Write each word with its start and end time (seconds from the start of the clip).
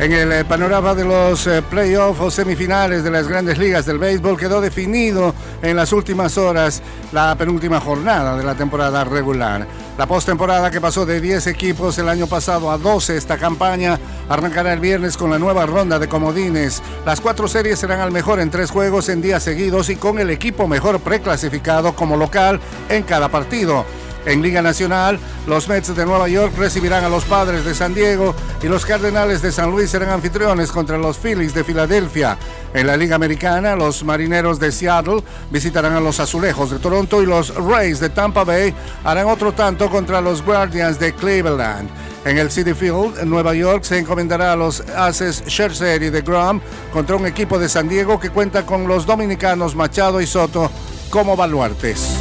En 0.00 0.12
el 0.12 0.30
eh, 0.30 0.44
panorama 0.44 0.94
de 0.94 1.04
los 1.04 1.44
eh, 1.48 1.60
playoffs 1.60 2.20
o 2.20 2.30
semifinales 2.30 3.02
de 3.02 3.10
las 3.10 3.26
grandes 3.26 3.58
ligas 3.58 3.84
del 3.84 3.98
béisbol 3.98 4.38
quedó 4.38 4.60
definido 4.60 5.34
en 5.60 5.74
las 5.74 5.92
últimas 5.92 6.38
horas 6.38 6.80
la 7.10 7.34
penúltima 7.34 7.80
jornada 7.80 8.36
de 8.36 8.44
la 8.44 8.54
temporada 8.54 9.02
regular. 9.02 9.66
La 9.98 10.06
postemporada 10.06 10.70
que 10.70 10.80
pasó 10.80 11.04
de 11.04 11.20
10 11.20 11.48
equipos 11.48 11.98
el 11.98 12.08
año 12.08 12.28
pasado 12.28 12.70
a 12.70 12.78
12 12.78 13.16
esta 13.16 13.38
campaña 13.38 13.98
arrancará 14.28 14.72
el 14.72 14.78
viernes 14.78 15.16
con 15.16 15.32
la 15.32 15.38
nueva 15.40 15.66
ronda 15.66 15.98
de 15.98 16.08
comodines. 16.08 16.80
Las 17.04 17.20
cuatro 17.20 17.48
series 17.48 17.80
serán 17.80 17.98
al 17.98 18.12
mejor 18.12 18.38
en 18.38 18.50
tres 18.50 18.70
juegos 18.70 19.08
en 19.08 19.20
días 19.20 19.42
seguidos 19.42 19.90
y 19.90 19.96
con 19.96 20.20
el 20.20 20.30
equipo 20.30 20.68
mejor 20.68 21.00
preclasificado 21.00 21.96
como 21.96 22.16
local 22.16 22.60
en 22.88 23.02
cada 23.02 23.30
partido. 23.30 23.84
En 24.26 24.42
Liga 24.42 24.60
Nacional, 24.60 25.18
los 25.46 25.68
Mets 25.68 25.94
de 25.94 26.04
Nueva 26.04 26.28
York 26.28 26.52
recibirán 26.56 27.04
a 27.04 27.08
los 27.08 27.24
Padres 27.24 27.64
de 27.64 27.74
San 27.74 27.94
Diego 27.94 28.34
y 28.62 28.66
los 28.66 28.84
Cardenales 28.84 29.40
de 29.42 29.52
San 29.52 29.70
Luis 29.70 29.90
serán 29.90 30.10
anfitriones 30.10 30.70
contra 30.70 30.98
los 30.98 31.16
Phillies 31.18 31.54
de 31.54 31.64
Filadelfia. 31.64 32.36
En 32.74 32.86
la 32.86 32.96
Liga 32.96 33.16
Americana, 33.16 33.76
los 33.76 34.04
Marineros 34.04 34.58
de 34.58 34.72
Seattle 34.72 35.22
visitarán 35.50 35.94
a 35.94 36.00
los 36.00 36.20
Azulejos 36.20 36.70
de 36.70 36.78
Toronto 36.78 37.22
y 37.22 37.26
los 37.26 37.54
Rays 37.54 38.00
de 38.00 38.10
Tampa 38.10 38.44
Bay 38.44 38.74
harán 39.04 39.26
otro 39.26 39.52
tanto 39.52 39.88
contra 39.88 40.20
los 40.20 40.42
Guardians 40.44 40.98
de 40.98 41.14
Cleveland. 41.14 41.88
En 42.24 42.36
el 42.36 42.50
City 42.50 42.74
Field, 42.74 43.22
Nueva 43.24 43.54
York, 43.54 43.84
se 43.84 43.98
encomendará 43.98 44.52
a 44.52 44.56
los 44.56 44.80
Aces 44.80 45.42
Scherzer 45.46 46.02
y 46.02 46.10
de 46.10 46.20
Grom 46.20 46.60
contra 46.92 47.16
un 47.16 47.26
equipo 47.26 47.58
de 47.58 47.68
San 47.68 47.88
Diego 47.88 48.20
que 48.20 48.30
cuenta 48.30 48.66
con 48.66 48.86
los 48.86 49.06
dominicanos 49.06 49.74
Machado 49.74 50.20
y 50.20 50.26
Soto 50.26 50.70
como 51.10 51.36
baluartes. 51.36 52.18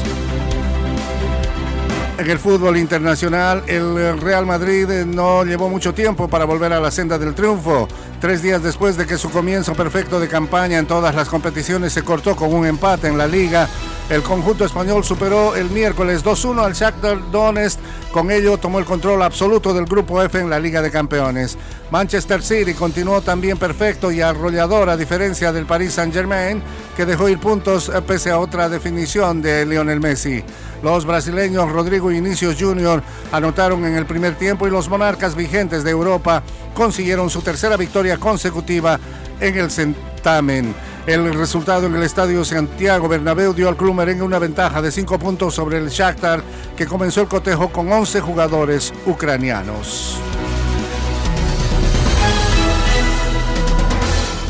En 2.17 2.27
el 2.31 2.39
fútbol 2.39 2.77
internacional, 2.77 3.63
el 3.67 4.19
Real 4.19 4.43
Madrid 4.47 4.87
no 5.05 5.45
llevó 5.45 5.69
mucho 5.69 5.93
tiempo 5.93 6.27
para 6.27 6.45
volver 6.45 6.73
a 6.73 6.79
la 6.79 6.89
senda 6.89 7.19
del 7.19 7.35
triunfo. 7.35 7.87
Tres 8.19 8.41
días 8.41 8.63
después 8.63 8.97
de 8.97 9.05
que 9.05 9.15
su 9.15 9.29
comienzo 9.29 9.75
perfecto 9.75 10.19
de 10.19 10.27
campaña 10.27 10.79
en 10.79 10.87
todas 10.87 11.13
las 11.13 11.29
competiciones 11.29 11.93
se 11.93 12.01
cortó 12.01 12.35
con 12.35 12.51
un 12.51 12.65
empate 12.65 13.07
en 13.07 13.15
la 13.15 13.27
liga, 13.27 13.69
el 14.09 14.23
conjunto 14.23 14.65
español 14.65 15.03
superó 15.03 15.55
el 15.55 15.69
miércoles 15.69 16.25
2-1 16.25 16.63
al 16.63 16.73
Shakhtar 16.73 17.29
Donetsk. 17.29 17.77
Con 18.11 18.31
ello 18.31 18.57
tomó 18.57 18.79
el 18.79 18.85
control 18.85 19.21
absoluto 19.21 19.71
del 19.71 19.85
grupo 19.85 20.23
F 20.23 20.39
en 20.39 20.49
la 20.49 20.59
Liga 20.59 20.81
de 20.81 20.89
Campeones. 20.89 21.57
Manchester 21.91 22.41
City 22.41 22.73
continuó 22.73 23.21
también 23.21 23.59
perfecto 23.59 24.11
y 24.11 24.21
arrollador 24.21 24.89
a 24.89 24.97
diferencia 24.97 25.51
del 25.51 25.65
Paris 25.65 25.93
Saint-Germain, 25.93 26.63
que 26.95 27.05
dejó 27.05 27.29
ir 27.29 27.37
puntos 27.37 27.91
pese 28.07 28.31
a 28.31 28.39
otra 28.39 28.69
definición 28.69 29.41
de 29.41 29.65
Lionel 29.65 29.99
Messi. 29.99 30.43
Los 30.81 31.05
brasileños 31.05 31.71
Rodrigo 31.71 32.11
Inicios 32.11 32.55
Jr. 32.59 33.03
anotaron 33.31 33.83
en 33.85 33.95
el 33.95 34.05
primer 34.05 34.35
tiempo 34.35 34.67
y 34.67 34.71
los 34.71 34.89
monarcas 34.89 35.35
vigentes 35.35 35.83
de 35.83 35.91
Europa 35.91 36.43
consiguieron 36.77 37.31
su 37.31 37.41
tercera 37.41 37.75
victoria 37.75 38.17
consecutiva 38.17 38.99
en 39.39 39.57
el 39.57 39.71
certamen. 39.71 40.75
El 41.07 41.33
resultado 41.33 41.87
en 41.87 41.95
el 41.95 42.03
estadio 42.03 42.45
Santiago 42.45 43.07
Bernabéu 43.07 43.55
dio 43.55 43.67
al 43.67 43.75
club 43.75 43.95
merengue 43.95 44.21
una 44.21 44.37
ventaja 44.37 44.79
de 44.79 44.91
5 44.91 45.17
puntos 45.17 45.55
sobre 45.55 45.79
el 45.79 45.89
Shakhtar, 45.89 46.43
que 46.75 46.85
comenzó 46.85 47.21
el 47.21 47.27
cotejo 47.27 47.69
con 47.69 47.91
11 47.91 48.21
jugadores 48.21 48.93
ucranianos. 49.07 50.19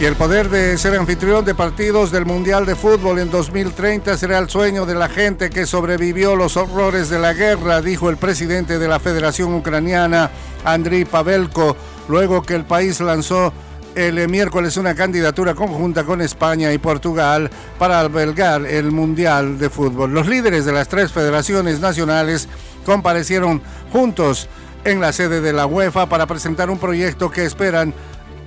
Y 0.02 0.06
el 0.06 0.16
poder 0.16 0.50
de 0.50 0.78
ser 0.78 0.96
anfitrión 0.96 1.46
de 1.46 1.56
partidos 1.56 2.12
del 2.12 2.26
Mundial 2.26 2.66
de 2.66 2.76
Fútbol 2.76 3.20
en 3.20 3.32
2030 3.32 4.18
será 4.18 4.38
el 4.38 4.50
sueño 4.50 4.86
de 4.86 4.96
la 4.96 5.08
gente 5.08 5.50
que 5.50 5.66
sobrevivió 5.66 6.36
los 6.36 6.58
horrores 6.58 7.10
de 7.10 7.20
la 7.20 7.34
guerra, 7.34 7.82
dijo 7.82 8.10
el 8.10 8.18
presidente 8.18 8.80
de 8.80 8.88
la 8.90 9.00
Federación 9.00 9.56
Ucraniana, 9.56 10.30
Andriy 10.66 11.06
Pavelko, 11.06 11.76
luego 12.08 12.42
que 12.44 12.56
el 12.56 12.66
país 12.66 13.00
lanzó 13.00 13.54
el 13.96 14.30
miércoles 14.30 14.78
una 14.78 14.94
candidatura 14.94 15.56
conjunta 15.56 16.04
con 16.04 16.22
España 16.22 16.72
y 16.72 16.78
Portugal 16.78 17.50
para 17.80 18.00
albergar 18.00 18.64
el 18.66 18.92
Mundial 18.92 19.58
de 19.58 19.72
Fútbol. 19.72 20.14
Los 20.14 20.28
líderes 20.28 20.66
de 20.66 20.72
las 20.72 20.88
tres 20.88 21.12
federaciones 21.12 21.80
nacionales 21.80 22.48
comparecieron 22.86 23.62
juntos 23.92 24.48
en 24.84 25.02
la 25.02 25.12
sede 25.12 25.42
de 25.42 25.52
la 25.52 25.66
UEFA 25.66 26.08
para 26.08 26.28
presentar 26.28 26.70
un 26.70 26.78
proyecto 26.78 27.32
que 27.32 27.46
esperan 27.46 27.94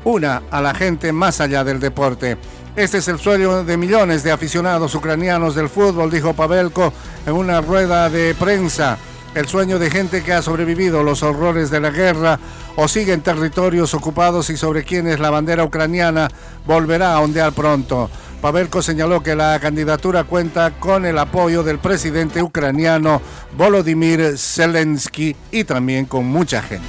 una 0.04 0.42
a 0.50 0.60
la 0.60 0.72
gente 0.72 1.12
más 1.12 1.40
allá 1.40 1.64
del 1.64 1.80
deporte. 1.80 2.38
Este 2.76 2.98
es 2.98 3.08
el 3.08 3.18
sueño 3.18 3.64
de 3.64 3.76
millones 3.76 4.22
de 4.22 4.30
aficionados 4.30 4.94
ucranianos 4.94 5.56
del 5.56 5.68
fútbol, 5.68 6.10
dijo 6.10 6.32
Pavelko 6.32 6.92
en 7.26 7.34
una 7.34 7.60
rueda 7.60 8.08
de 8.08 8.34
prensa. 8.36 8.96
El 9.34 9.46
sueño 9.46 9.78
de 9.78 9.90
gente 9.90 10.22
que 10.22 10.32
ha 10.32 10.42
sobrevivido 10.42 11.04
los 11.04 11.22
horrores 11.22 11.70
de 11.70 11.78
la 11.78 11.90
guerra 11.90 12.40
o 12.74 12.88
sigue 12.88 13.12
en 13.12 13.20
territorios 13.20 13.94
ocupados 13.94 14.50
y 14.50 14.56
sobre 14.56 14.82
quienes 14.82 15.20
la 15.20 15.30
bandera 15.30 15.64
ucraniana 15.64 16.28
volverá 16.66 17.14
a 17.14 17.20
ondear 17.20 17.52
pronto. 17.52 18.10
Pavelko 18.40 18.82
señaló 18.82 19.22
que 19.22 19.36
la 19.36 19.58
candidatura 19.60 20.24
cuenta 20.24 20.72
con 20.72 21.04
el 21.04 21.18
apoyo 21.18 21.62
del 21.62 21.78
presidente 21.78 22.42
ucraniano 22.42 23.20
Volodymyr 23.56 24.36
Zelensky 24.36 25.36
y 25.52 25.64
también 25.64 26.06
con 26.06 26.24
mucha 26.24 26.62
gente. 26.62 26.88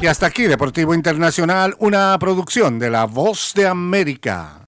Y 0.00 0.06
hasta 0.06 0.26
aquí 0.26 0.44
Deportivo 0.44 0.94
Internacional, 0.94 1.74
una 1.78 2.16
producción 2.18 2.78
de 2.78 2.90
La 2.90 3.04
Voz 3.04 3.52
de 3.54 3.66
América. 3.66 4.60